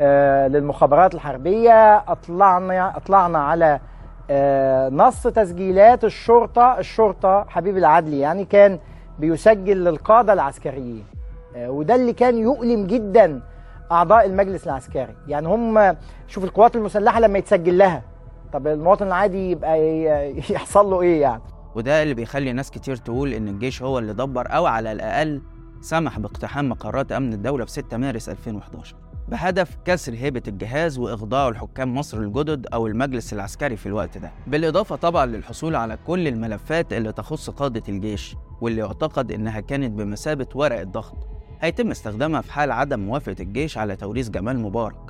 آه، 0.01 0.49
للمخابرات 0.49 1.15
الحربية 1.15 1.97
أطلعنا 2.09 2.97
أطلعنا 2.97 3.39
على 3.39 3.81
نص 4.91 5.23
تسجيلات 5.23 6.05
الشرطة 6.05 6.79
الشرطة 6.79 7.45
حبيب 7.49 7.77
العدلي 7.77 8.19
يعني 8.21 8.45
كان 8.45 8.79
بيسجل 9.19 9.85
للقادة 9.85 10.33
العسكريين. 10.33 11.05
آه، 11.57 11.71
وده 11.71 11.95
اللي 11.95 12.13
كان 12.13 12.39
يؤلم 12.39 12.87
جدا 12.87 13.41
أعضاء 13.93 14.27
المجلس 14.27 14.67
العسكري. 14.67 15.15
يعني 15.29 15.49
هم 15.49 15.97
شوف 16.27 16.45
القوات 16.45 16.77
المسلحة 16.77 17.21
لما 17.21 17.39
يتسجل 17.39 17.79
لها 17.79 18.03
طب 18.53 18.67
المواطن 18.67 19.07
العادي 19.07 19.51
يبقى 19.51 19.81
يحصل 20.51 20.91
له 20.91 21.01
إيه 21.03 21.21
يعني؟ 21.21 21.43
وده 21.75 22.03
اللي 22.03 22.15
بيخلي 22.15 22.53
ناس 22.53 22.71
كتير 22.71 22.97
تقول 22.97 23.33
إن 23.33 23.49
الجيش 23.49 23.83
هو 23.83 23.99
اللي 23.99 24.13
دبر 24.13 24.47
أو 24.57 24.67
على 24.67 24.93
الأقل 24.93 25.43
سمح 25.81 26.19
باقتحام 26.19 26.69
مقرات 26.69 27.13
أمن 27.13 27.33
الدولة 27.33 27.65
في 27.65 27.71
6 27.71 27.97
مارس 27.97 28.29
2011 28.29 28.97
بهدف 29.31 29.77
كسر 29.85 30.15
هيبة 30.15 30.43
الجهاز 30.49 30.99
وإخضاعه 30.99 31.51
لحكام 31.51 31.95
مصر 31.95 32.19
الجدد 32.19 32.67
أو 32.73 32.87
المجلس 32.87 33.33
العسكري 33.33 33.77
في 33.77 33.87
الوقت 33.87 34.19
ده. 34.19 34.33
بالإضافة 34.47 34.97
طبعا 34.97 35.27
للحصول 35.27 35.77
على 35.77 35.99
كل 36.07 36.29
الملفات 36.29 36.93
اللي 36.93 37.13
تخص 37.13 37.51
قادة 37.51 37.83
الجيش 37.89 38.37
واللي 38.61 38.81
يعتقد 38.81 39.33
إنها 39.33 39.61
كانت 39.61 39.93
بمثابة 39.93 40.47
ورقة 40.55 40.85
ضغط 40.85 41.29
هيتم 41.61 41.91
استخدامها 41.91 42.41
في 42.41 42.53
حال 42.53 42.73
عدم 42.73 43.01
موافقة 43.01 43.37
الجيش 43.43 43.79
على 43.79 43.97
توريث 43.97 44.29
جمال 44.29 44.59
مبارك. 44.59 45.01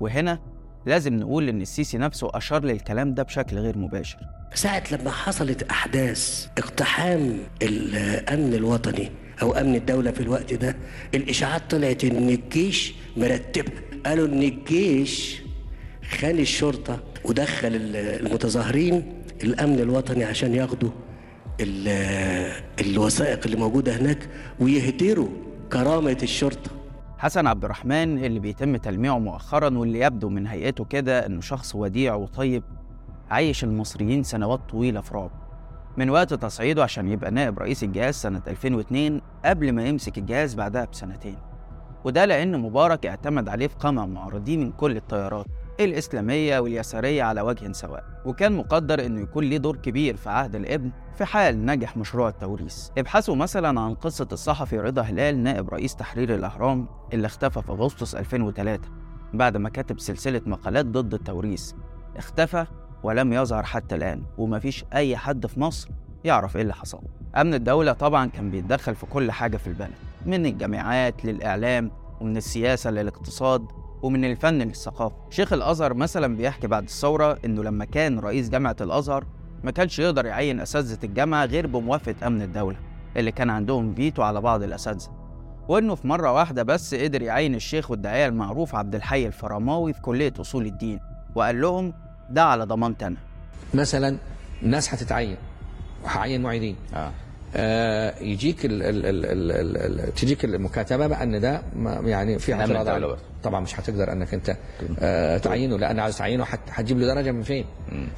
وهنا 0.00 0.38
لازم 0.86 1.14
نقول 1.14 1.48
إن 1.48 1.60
السيسي 1.60 1.98
نفسه 1.98 2.28
أشار 2.34 2.64
للكلام 2.64 3.14
ده 3.14 3.22
بشكل 3.22 3.58
غير 3.58 3.78
مباشر. 3.78 4.18
ساعة 4.54 4.82
لما 4.92 5.10
حصلت 5.10 5.62
أحداث 5.62 6.48
اقتحام 6.58 7.38
الأمن 7.62 8.54
الوطني 8.54 9.10
أو 9.42 9.52
أمن 9.52 9.74
الدولة 9.74 10.10
في 10.10 10.20
الوقت 10.20 10.54
ده. 10.54 10.76
الإشاعات 11.14 11.70
طلعت 11.70 12.04
إن 12.04 12.28
الجيش 12.28 12.94
مرتبها. 13.16 13.72
قالوا 14.06 14.26
إن 14.26 14.42
الجيش 14.42 15.42
خان 16.18 16.38
الشرطة 16.38 16.98
ودخل 17.24 17.68
ال- 17.68 17.96
المتظاهرين 18.26 19.12
الأمن 19.44 19.78
الوطني 19.80 20.24
عشان 20.24 20.54
ياخدوا 20.54 20.90
ال- 21.60 22.52
الوثائق 22.80 23.40
اللي 23.44 23.56
موجودة 23.56 23.96
هناك 23.96 24.28
ويهدروا 24.60 25.28
كرامة 25.72 26.18
الشرطة. 26.22 26.70
حسن 27.18 27.46
عبد 27.46 27.64
الرحمن 27.64 28.24
اللي 28.24 28.40
بيتم 28.40 28.76
تلميعه 28.76 29.18
مؤخرا 29.18 29.78
واللي 29.78 30.00
يبدو 30.00 30.28
من 30.28 30.46
هيئته 30.46 30.84
كده 30.84 31.26
إنه 31.26 31.40
شخص 31.40 31.74
وديع 31.74 32.14
وطيب 32.14 32.62
عايش 33.30 33.64
المصريين 33.64 34.22
سنوات 34.22 34.60
طويلة 34.70 35.00
في 35.00 35.14
رعب. 35.14 35.30
من 35.96 36.10
وقت 36.10 36.34
تصعيده 36.34 36.82
عشان 36.82 37.08
يبقى 37.08 37.30
نائب 37.30 37.58
رئيس 37.58 37.84
الجهاز 37.84 38.14
سنة 38.14 38.42
2002 38.46 39.20
قبل 39.44 39.72
ما 39.72 39.84
يمسك 39.84 40.18
الجهاز 40.18 40.54
بعدها 40.54 40.84
بسنتين. 40.84 41.36
وده 42.04 42.24
لأن 42.24 42.60
مبارك 42.60 43.06
اعتمد 43.06 43.48
عليه 43.48 43.66
في 43.66 43.74
قمع 43.76 44.06
معارضيه 44.06 44.56
من 44.56 44.72
كل 44.72 44.96
التيارات 44.96 45.46
الإسلامية 45.80 46.58
واليسارية 46.58 47.22
على 47.22 47.40
وجه 47.40 47.72
سواء. 47.72 48.04
وكان 48.24 48.52
مقدر 48.52 49.06
إنه 49.06 49.20
يكون 49.20 49.44
ليه 49.44 49.56
دور 49.58 49.76
كبير 49.76 50.16
في 50.16 50.30
عهد 50.30 50.54
الابن 50.56 50.90
في 51.14 51.24
حال 51.24 51.66
نجح 51.66 51.96
مشروع 51.96 52.28
التوريث. 52.28 52.88
ابحثوا 52.98 53.36
مثلا 53.36 53.80
عن 53.80 53.94
قصة 53.94 54.28
الصحفي 54.32 54.78
رضا 54.80 55.02
هلال 55.02 55.42
نائب 55.42 55.68
رئيس 55.68 55.96
تحرير 55.96 56.34
الأهرام 56.34 56.88
اللي 57.12 57.26
اختفى 57.26 57.62
في 57.62 57.70
أغسطس 57.72 58.14
2003 58.14 58.80
بعد 59.34 59.56
ما 59.56 59.68
كتب 59.68 60.00
سلسلة 60.00 60.40
مقالات 60.46 60.86
ضد 60.86 61.14
التوريث. 61.14 61.72
اختفى 62.16 62.66
ولم 63.06 63.32
يظهر 63.32 63.62
حتى 63.62 63.94
الآن 63.94 64.22
ومفيش 64.38 64.84
أي 64.94 65.16
حد 65.16 65.46
في 65.46 65.60
مصر 65.60 65.88
يعرف 66.24 66.56
إيه 66.56 66.62
اللي 66.62 66.74
حصل. 66.74 67.00
أمن 67.36 67.54
الدولة 67.54 67.92
طبعا 67.92 68.26
كان 68.26 68.50
بيتدخل 68.50 68.94
في 68.94 69.06
كل 69.06 69.32
حاجة 69.32 69.56
في 69.56 69.66
البلد 69.66 69.90
من 70.26 70.46
الجامعات 70.46 71.24
للإعلام 71.24 71.90
ومن 72.20 72.36
السياسة 72.36 72.90
للاقتصاد 72.90 73.66
ومن 74.02 74.24
الفن 74.24 74.58
للثقافة. 74.58 75.16
شيخ 75.30 75.52
الأزهر 75.52 75.94
مثلا 75.94 76.36
بيحكي 76.36 76.66
بعد 76.66 76.82
الثورة 76.82 77.38
إنه 77.44 77.62
لما 77.62 77.84
كان 77.84 78.18
رئيس 78.18 78.48
جامعة 78.48 78.76
الأزهر 78.80 79.26
ما 79.64 79.70
كانش 79.70 79.98
يقدر 79.98 80.26
يعين 80.26 80.60
أساتذة 80.60 81.04
الجامعة 81.04 81.44
غير 81.44 81.66
بموافقة 81.66 82.26
أمن 82.26 82.42
الدولة 82.42 82.76
اللي 83.16 83.32
كان 83.32 83.50
عندهم 83.50 83.94
فيتو 83.94 84.22
على 84.22 84.40
بعض 84.40 84.62
الأساتذة. 84.62 85.10
وإنه 85.68 85.94
في 85.94 86.08
مرة 86.08 86.32
واحدة 86.32 86.62
بس 86.62 86.94
قدر 86.94 87.22
يعين 87.22 87.54
الشيخ 87.54 87.90
والداعية 87.90 88.26
المعروف 88.26 88.74
عبد 88.74 88.94
الحي 88.94 89.26
الفرماوي 89.26 89.92
في 89.92 90.00
كلية 90.00 90.32
أصول 90.40 90.66
الدين 90.66 91.00
وقال 91.34 91.60
لهم 91.60 91.92
ده 92.30 92.42
على 92.44 92.64
ضمانتي 92.64 93.06
أنا. 93.06 93.16
مثلا 93.74 94.16
ناس 94.62 94.94
هتتعين 94.94 95.36
وهعين 96.04 96.42
معيدين. 96.42 96.76
آه. 96.94 97.10
آه 97.56 98.18
يجيك 98.20 98.64
ال 98.64 98.82
ال 98.82 99.06
ال 99.06 99.24
ال 99.26 99.50
ال 99.52 100.00
ال 100.00 100.14
تجيك 100.14 100.44
المكاتبة 100.44 101.06
بأن 101.06 101.40
ده 101.40 101.62
يعني 102.04 102.38
في 102.38 102.54
اعتراض. 102.54 103.18
طبعا 103.42 103.60
مش 103.60 103.80
هتقدر 103.80 104.12
أنك 104.12 104.34
أنت 104.34 104.56
آه 105.00 105.38
تعينه 105.38 105.76
لأن 105.78 105.98
عايز 106.00 106.18
تعينه 106.18 106.44
حت- 106.44 106.70
هتجيب 106.70 106.98
له 106.98 107.14
درجة 107.14 107.30
من 107.32 107.42
فين؟ 107.42 107.64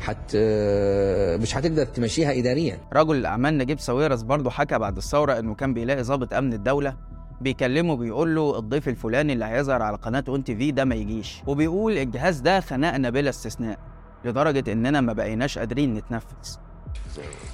حت 0.01 0.17
آه 0.37 1.37
مش 1.37 1.57
هتقدر 1.57 1.85
تمشيها 1.85 2.33
اداريا. 2.39 2.79
رجل 2.93 3.17
الأعمال 3.17 3.59
نجيب 3.59 3.81
ساويرس 3.81 4.23
برضه 4.23 4.51
حكى 4.51 4.79
بعد 4.79 4.97
الثورة 4.97 5.39
إنه 5.39 5.55
كان 5.55 5.75
بيلاقي 5.75 6.03
ضابط 6.03 6.35
أمن 6.35 6.53
الدولة 6.53 6.97
بيكلمه 7.41 7.97
بيقول 7.97 8.35
له 8.35 8.59
الضيف 8.59 8.89
الفلاني 8.89 9.33
اللي 9.33 9.45
هيظهر 9.45 9.83
على 9.83 9.97
قناة 9.97 10.25
أون 10.29 10.45
تي 10.45 10.57
في 10.57 10.71
ده 10.71 10.85
ما 10.85 10.95
يجيش. 10.95 11.43
وبيقول 11.47 11.99
الجهاز 11.99 12.41
ده 12.41 12.61
خنقنا 12.61 13.11
بلا 13.11 13.31
استثناء. 13.31 13.79
لدرجة 14.25 14.73
إننا 14.73 15.01
ما 15.01 15.13
بقيناش 15.13 15.59
قادرين 15.59 15.95
نتنفس. 15.95 16.59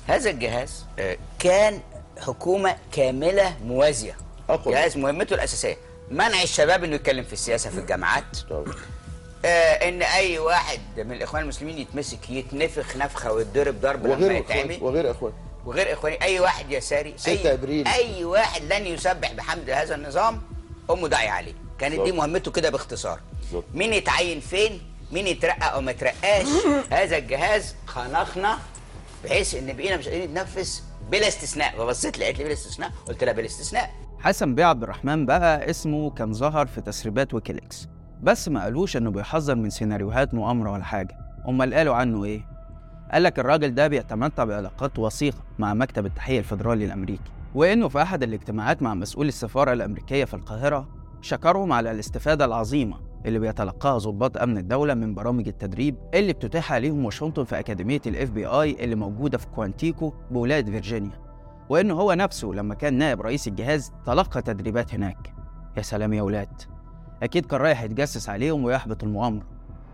هذا 0.07 0.31
الجهاز 0.31 0.85
آه، 0.99 1.17
كان 1.39 1.81
حكومة 2.21 2.77
كاملة 2.93 3.57
موازية. 3.65 4.17
أقوى. 4.51 4.75
جهاز 4.75 4.97
مهمته 4.97 5.35
الأساسية. 5.35 5.77
منع 6.11 6.43
الشباب 6.43 6.85
إنه 6.85 6.95
يتكلم 6.95 7.25
في 7.25 7.33
السياسة 7.33 7.71
في 7.71 7.79
الجامعات. 7.79 8.39
آه 9.45 9.89
إن 9.89 10.03
أي 10.03 10.39
واحد 10.39 10.81
من 10.97 11.13
الإخوان 11.13 11.43
المسلمين 11.43 11.79
يتمسك 11.79 12.31
يتنفخ 12.31 12.97
نفخة 12.97 13.33
ويتضرب 13.33 13.81
ضرب 13.81 14.07
لما 14.07 14.15
وغير 14.15 14.33
يتعمل 14.33 14.61
اخوان 14.71 14.83
وغير 14.83 15.11
إخوان. 15.11 15.33
وغير 15.67 15.93
إخواني. 15.93 16.23
أي 16.23 16.41
واحد 16.41 16.71
يساري 16.73 17.15
6 17.17 17.29
أي 17.31 17.53
أبريل. 17.53 17.89
أي 17.89 18.25
واحد 18.25 18.63
لن 18.73 18.87
يسبح 18.87 19.33
بحمد 19.33 19.71
هذا 19.71 19.95
النظام 19.95 20.43
أمه 20.91 21.09
داعيه 21.09 21.31
عليه. 21.31 21.55
كانت 21.79 22.01
دي. 22.01 22.13
مهمته 22.13 22.51
كده 22.51 22.71
باختصار. 22.71 23.21
مين 23.75 23.93
يتعين 23.93 24.41
فين؟ 24.41 24.83
مين 25.15 25.27
يترقى 25.27 25.75
أو 25.75 25.81
ما 25.81 25.91
يترقاش؟ 25.91 26.47
هذا 26.93 27.19
الجهاز 27.19 27.75
خنقنا 27.87 28.59
بحيث 29.25 29.55
إن 29.55 29.77
بقينا 29.77 29.97
مش 29.97 30.09
قادرين 30.09 30.31
نتنفس 30.31 30.85
بلا 31.11 31.29
استثناء. 31.29 31.79
فبصيت 31.79 32.19
لقيت 32.19 32.39
لي 32.39 32.45
بلا 32.45 32.53
استثناء 32.53 32.91
قلت 33.07 33.25
لها 33.25 33.33
بلا 33.33 33.47
استثناء. 33.47 33.91
حسن 34.19 34.55
بيه 34.55 34.65
عبد 34.65 34.83
الرحمن 34.83 35.27
بقى 35.27 35.71
اسمه 35.71 36.11
كان 36.11 36.33
ظهر 36.33 36.67
في 36.67 36.81
تسريبات 36.81 37.35
ويكيليكس. 37.35 37.89
بس 38.23 38.49
ما 38.49 38.63
قالوش 38.63 38.97
إنه 38.97 39.11
بيحذر 39.11 39.55
من 39.55 39.71
سيناريوهات 39.71 40.35
مؤامرة 40.35 40.73
ولا 40.73 40.85
حاجة. 40.85 41.17
أمال 41.49 41.75
قالوا 41.75 41.95
عنه 41.95 42.25
إيه؟ 42.25 42.47
قال 43.13 43.23
لك 43.23 43.39
الراجل 43.39 43.75
ده 43.75 43.89
بيتمتع 43.89 44.45
بعلاقات 44.45 44.99
وثيقة 44.99 45.45
مع 45.59 45.75
مكتب 45.75 46.07
التحقيق 46.07 46.39
الفيدرالي 46.39 46.85
الأمريكي. 46.85 47.31
وإنه 47.55 47.89
في 47.89 48.03
أحد 48.03 48.23
الاجتماعات 48.23 48.83
مع 48.83 48.95
مسؤول 48.95 49.29
السفارة 49.29 49.73
الأمريكية 49.73 50.25
في 50.25 50.35
القاهرة 50.35 50.89
شكرهم 51.21 51.73
على 51.73 51.91
الاستفادة 51.91 52.45
العظيمة. 52.45 53.14
اللي 53.27 53.39
بيتلقاها 53.39 53.99
ضباط 53.99 54.37
أمن 54.37 54.59
الدولة 54.59 54.95
من 54.95 55.15
برامج 55.15 55.49
التدريب 55.49 55.97
اللي 56.15 56.33
بتتيحها 56.33 56.73
ليهم 56.73 57.05
واشنطن 57.05 57.45
في 57.45 57.59
أكاديمية 57.59 58.01
ال 58.07 58.31
FBI 58.31 58.85
اللي 58.85 58.95
موجودة 58.95 59.39
في 59.39 59.47
كوانتيكو 59.47 60.13
بولاية 60.31 60.65
فيرجينيا. 60.65 61.25
وإن 61.69 61.91
هو 61.91 62.13
نفسه 62.13 62.49
لما 62.49 62.75
كان 62.75 62.95
نائب 62.95 63.21
رئيس 63.21 63.49
الجهاز 63.49 63.93
تلقى 64.07 64.43
تدريبات 64.43 64.95
هناك. 64.95 65.35
يا 65.77 65.83
سلام 65.83 66.13
يا 66.13 66.23
ولاد. 66.23 66.63
أكيد 67.23 67.47
كان 67.47 67.61
رايح 67.61 67.83
يتجسس 67.83 68.29
عليهم 68.29 68.65
ويحبط 68.65 69.05
المؤامرة. 69.05 69.47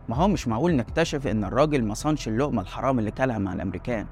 ما 0.08 0.16
هو 0.16 0.28
مش 0.28 0.48
معقول 0.48 0.76
نكتشف 0.76 1.26
إن 1.26 1.44
الراجل 1.44 1.84
ما 1.84 1.94
صانش 1.94 2.28
اللقمة 2.28 2.62
الحرام 2.62 2.98
اللي 2.98 3.10
كلها 3.10 3.38
مع 3.38 3.52
الأمريكان. 3.52 4.06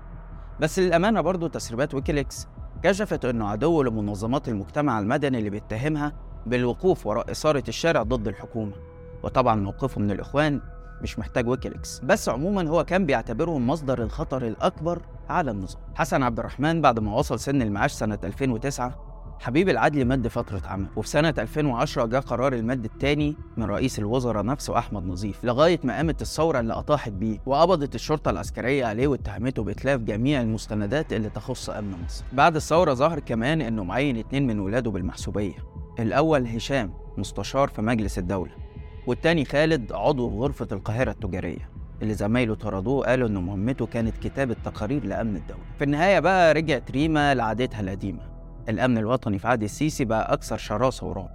بس 0.60 0.78
للأمانة 0.78 1.20
برضه 1.20 1.48
تسريبات 1.48 1.94
ويكيليكس 1.94 2.48
كشفت 2.82 3.25
إنه 3.25 3.48
عدو 3.48 3.82
لمنظمات 3.82 4.48
المجتمع 4.48 4.98
المدني 4.98 5.38
اللي 5.38 5.50
بيتهمها 5.50 6.12
بالوقوف 6.46 7.06
وراء 7.06 7.30
إثارة 7.30 7.64
الشارع 7.68 8.02
ضد 8.02 8.28
الحكومة. 8.28 8.72
وطبعا 9.22 9.54
موقفه 9.54 10.00
من 10.00 10.10
الإخوان 10.10 10.60
مش 11.02 11.18
محتاج 11.18 11.48
ويكيليكس 11.48 12.00
بس 12.00 12.28
عموما 12.28 12.68
هو 12.68 12.84
كان 12.84 13.06
بيعتبرهم 13.06 13.66
مصدر 13.66 14.02
الخطر 14.02 14.46
الأكبر 14.46 15.02
على 15.28 15.50
النظام. 15.50 15.82
حسن 15.94 16.22
عبد 16.22 16.38
الرحمن 16.38 16.80
بعد 16.80 16.98
ما 17.00 17.14
وصل 17.14 17.40
سن 17.40 17.62
المعاش 17.62 17.92
سنة 17.92 18.18
2009 18.25 19.08
حبيب 19.40 19.68
العدلي 19.68 20.04
مد 20.04 20.28
فترة 20.28 20.62
عمل 20.66 20.87
وفي 20.96 21.08
سنة 21.08 21.34
2010 21.38 22.06
جاء 22.06 22.20
قرار 22.20 22.52
المد 22.52 22.84
الثاني 22.84 23.37
من 23.56 23.64
رئيس 23.64 23.98
الوزراء 23.98 24.44
نفسه 24.44 24.78
أحمد 24.78 25.06
نظيف 25.06 25.44
لغاية 25.44 25.80
ما 25.84 25.96
قامت 25.96 26.22
الثورة 26.22 26.60
اللي 26.60 26.72
أطاحت 26.72 27.12
بيه 27.12 27.38
وقبضت 27.46 27.94
الشرطة 27.94 28.30
العسكرية 28.30 28.87
عليه 28.87 29.06
واتهمته 29.08 29.62
بإتلاف 29.62 30.00
جميع 30.00 30.40
المستندات 30.40 31.12
اللي 31.12 31.30
تخص 31.30 31.70
أمن 31.70 31.94
مصر. 32.04 32.25
بعد 32.32 32.56
الثورة 32.56 32.94
ظهر 32.94 33.18
كمان 33.20 33.60
إنه 33.60 33.84
معين 33.84 34.16
اتنين 34.16 34.46
من 34.46 34.60
ولاده 34.60 34.90
بالمحسوبية. 34.90 35.54
الأول 35.98 36.46
هشام 36.46 36.92
مستشار 37.18 37.68
في 37.68 37.82
مجلس 37.82 38.18
الدولة. 38.18 38.52
والتاني 39.08 39.44
خالد 39.44 39.92
عضو 39.92 40.28
غرفة 40.28 40.68
القاهرة 40.72 41.10
التجارية. 41.10 41.70
اللي 42.02 42.14
زمايله 42.14 42.54
طردوه 42.54 43.06
قالوا 43.06 43.28
إن 43.28 43.34
مهمته 43.34 43.86
كانت 43.86 44.16
كتابة 44.18 44.56
تقارير 44.64 45.04
لأمن 45.04 45.36
الدولة. 45.36 45.60
في 45.78 45.84
النهاية 45.84 46.20
بقى 46.20 46.54
رجعت 46.54 46.90
ريما 46.90 47.34
لعادتها 47.34 47.80
القديمة. 47.80 48.20
الأمن 48.68 48.98
الوطني 48.98 49.38
في 49.38 49.48
عهد 49.48 49.62
السيسي 49.62 50.04
بقى 50.04 50.32
أكثر 50.32 50.56
شراسة 50.56 51.06
ورعب 51.06 51.30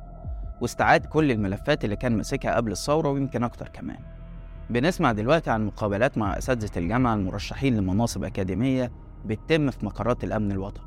واستعاد 0.62 1.06
كل 1.06 1.32
الملفات 1.32 1.86
اللي 1.86 1.96
كان 1.96 2.18
ماسكها 2.18 2.56
قبل 2.56 2.72
الثورة 2.72 3.10
ويمكن 3.10 3.44
أكتر 3.44 3.68
كمان. 3.70 4.00
بنسمع 4.70 5.12
دلوقتي 5.12 5.50
عن 5.50 5.66
مقابلات 5.66 6.18
مع 6.18 6.38
أساتذة 6.38 6.80
الجامعة 6.80 7.14
المرشحين 7.14 7.78
لمناصب 7.78 8.24
أكاديمية 8.24 8.92
بتتم 9.26 9.72
في 9.72 9.86
مقرات 9.86 10.24
الأمن 10.24 10.52
الوطني. 10.52 10.86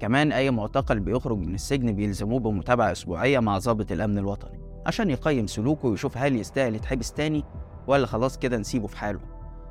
كمان 0.00 0.32
أي 0.32 0.50
معتقل 0.50 1.00
بيخرج 1.00 1.38
من 1.38 1.54
السجن 1.54 1.92
بيلزموه 1.92 2.40
بمتابعة 2.40 2.92
أسبوعية 2.92 3.38
مع 3.38 3.58
ضابط 3.58 3.92
الأمن 3.92 4.18
الوطني. 4.18 4.67
عشان 4.88 5.10
يقيم 5.10 5.46
سلوكه 5.46 5.88
ويشوف 5.88 6.18
هل 6.18 6.36
يستاهل 6.36 6.74
يتحبس 6.74 7.12
تاني 7.12 7.44
ولا 7.86 8.06
خلاص 8.06 8.38
كده 8.38 8.56
نسيبه 8.58 8.86
في 8.86 8.96
حاله. 8.98 9.20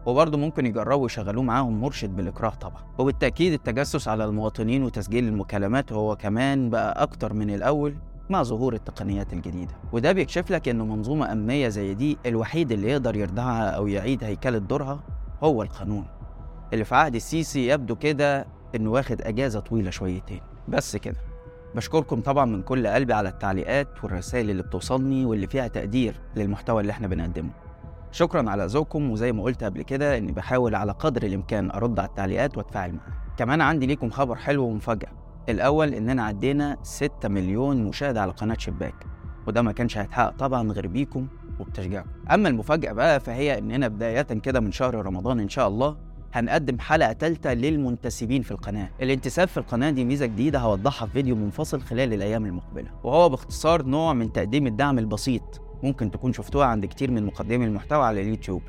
وبرضه 0.05 0.37
ممكن 0.37 0.65
يجربوا 0.65 1.05
يشغلوه 1.05 1.43
معاهم 1.43 1.81
مرشد 1.81 2.15
بالإكراه 2.15 2.49
طبعا. 2.49 2.81
وبالتأكيد 2.97 3.53
التجسس 3.53 4.07
على 4.07 4.25
المواطنين 4.25 4.83
وتسجيل 4.83 5.27
المكالمات 5.27 5.93
هو 5.93 6.15
كمان 6.15 6.69
بقى 6.69 7.03
أكتر 7.03 7.33
من 7.33 7.49
الأول 7.49 7.95
مع 8.29 8.43
ظهور 8.43 8.73
التقنيات 8.73 9.33
الجديدة. 9.33 9.73
وده 9.91 10.11
بيكشف 10.11 10.51
لك 10.51 10.67
إن 10.69 10.79
منظومة 10.79 11.31
أمنية 11.31 11.67
زي 11.67 11.93
دي 11.93 12.17
الوحيد 12.25 12.71
اللي 12.71 12.89
يقدر 12.91 13.15
يردعها 13.15 13.69
أو 13.69 13.87
يعيد 13.87 14.23
هيكلة 14.23 14.57
دورها 14.57 14.99
هو 15.43 15.63
القانون. 15.63 16.05
اللي 16.73 16.85
في 16.85 16.95
عهد 16.95 17.15
السيسي 17.15 17.67
يبدو 17.67 17.95
كده 17.95 18.47
إنه 18.75 18.91
واخد 18.91 19.21
أجازة 19.21 19.59
طويلة 19.59 19.89
شويتين. 19.89 20.41
بس 20.67 20.95
كده. 20.95 21.17
بشكركم 21.77 22.21
طبعا 22.21 22.45
من 22.45 22.61
كل 22.61 22.87
قلبي 22.87 23.13
على 23.13 23.29
التعليقات 23.29 24.03
والرسائل 24.03 24.49
اللي 24.49 24.63
بتوصلني 24.63 25.25
واللي 25.25 25.47
فيها 25.47 25.67
تقدير 25.67 26.19
للمحتوى 26.35 26.81
اللي 26.81 26.91
إحنا 26.91 27.07
بنقدمه. 27.07 27.49
شكرا 28.11 28.49
على 28.49 28.65
ذوقكم 28.65 29.11
وزي 29.11 29.31
ما 29.31 29.43
قلت 29.43 29.63
قبل 29.63 29.81
كده 29.81 30.17
إني 30.17 30.31
بحاول 30.31 30.75
على 30.75 30.91
قدر 30.91 31.23
الإمكان 31.23 31.71
أرد 31.71 31.99
على 31.99 32.07
التعليقات 32.09 32.57
وأتفاعل 32.57 32.91
معاها. 32.93 33.33
كمان 33.37 33.61
عندي 33.61 33.85
ليكم 33.85 34.09
خبر 34.09 34.35
حلو 34.35 34.63
ومفاجأة. 34.65 35.09
الأول 35.49 35.93
إننا 35.93 36.23
عدينا 36.23 36.77
6 36.83 37.29
مليون 37.29 37.83
مشاهدة 37.83 38.21
على 38.21 38.31
قناة 38.31 38.57
شباك 38.59 38.95
وده 39.47 39.61
ما 39.61 39.71
كانش 39.71 39.97
هيتحقق 39.97 40.29
طبعا 40.37 40.71
غير 40.71 40.87
بيكم 40.87 41.27
وبتشجيعكم. 41.59 42.09
أما 42.33 42.49
المفاجأة 42.49 42.91
بقى 42.91 43.19
فهي 43.19 43.57
إننا 43.57 43.87
بداية 43.87 44.21
كده 44.21 44.59
من 44.59 44.71
شهر 44.71 44.95
رمضان 45.05 45.39
إن 45.39 45.49
شاء 45.49 45.67
الله 45.67 45.97
هنقدم 46.33 46.79
حلقة 46.79 47.13
ثالثه 47.13 47.53
للمنتسبين 47.53 48.41
في 48.41 48.51
القناة. 48.51 48.89
الانتساب 49.01 49.47
في 49.47 49.57
القناة 49.57 49.89
دي 49.89 50.05
ميزة 50.05 50.25
جديدة 50.25 50.59
هوضحها 50.59 51.05
في 51.05 51.13
فيديو 51.13 51.35
منفصل 51.35 51.81
خلال 51.81 52.13
الأيام 52.13 52.45
المقبلة 52.45 52.89
وهو 53.03 53.29
باختصار 53.29 53.83
نوع 53.83 54.13
من 54.13 54.33
تقديم 54.33 54.67
الدعم 54.67 54.99
البسيط 54.99 55.61
ممكن 55.83 56.11
تكون 56.11 56.33
شفتوها 56.33 56.65
عند 56.65 56.85
كتير 56.85 57.11
من 57.11 57.25
مقدمي 57.25 57.65
المحتوى 57.65 58.05
على 58.05 58.21
اليوتيوب. 58.21 58.61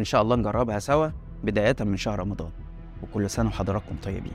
إن 0.00 0.04
شاء 0.04 0.22
الله 0.22 0.36
نجربها 0.36 0.78
سوا 0.78 1.08
بداية 1.44 1.76
من 1.80 1.96
شهر 1.96 2.18
رمضان. 2.18 2.50
وكل 3.02 3.30
سنة 3.30 3.48
وحضراتكم 3.48 3.96
طيبين. 4.02 4.32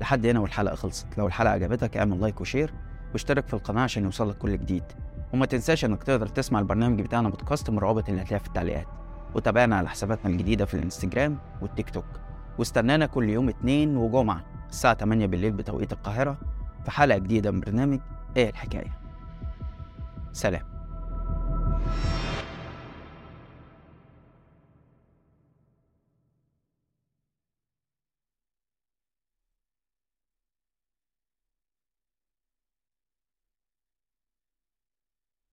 لحد 0.00 0.26
هنا 0.26 0.40
والحلقة 0.40 0.74
خلصت. 0.74 1.06
لو 1.18 1.26
الحلقة 1.26 1.52
عجبتك 1.52 1.96
اعمل 1.96 2.20
like 2.20 2.40
و 2.40 2.45
share 2.45 2.72
واشترك 3.12 3.46
في 3.48 3.54
القناة 3.54 3.82
عشان 3.82 4.04
يوصلك 4.04 4.38
كل 4.38 4.52
جديد. 4.58 4.84
وما 5.32 5.46
تنساش 5.46 5.84
إنك 5.84 6.02
تقدر 6.02 6.26
تسمع 6.26 6.58
البرنامج 6.58 7.00
بتاعنا 7.00 7.28
بودكاست 7.28 7.70
من 7.70 7.76
الروابط 7.76 8.08
اللي 8.08 8.22
هتلاقيها 8.22 8.38
في 8.38 8.46
التعليقات. 8.48 8.86
وتابعنا 9.34 9.76
على 9.76 9.88
حساباتنا 9.88 10.30
الجديدة 10.30 10.64
في 10.64 10.74
الانستجرام 10.74 11.38
والتيك 11.62 11.90
توك. 11.90 12.04
واستنانا 12.58 13.06
كل 13.06 13.28
يوم 13.28 13.48
اثنين 13.48 13.96
وجمعة 13.96 14.44
الساعة 14.70 14.94
8 14.94 15.26
بالليل 15.26 15.52
بتوقيت 15.52 15.92
القاهرة 15.92 16.38
في 16.84 16.90
حلقة 16.90 17.18
جديدة 17.18 17.50
من 17.50 17.60
برنامج 17.60 18.00
إيه 18.36 18.50
الحكاية. 18.50 18.98
سلام. 20.32 20.62
thank 21.82 22.14
you 22.14 22.19